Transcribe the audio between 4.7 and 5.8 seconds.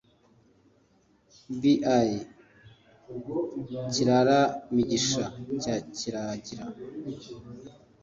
migisha cya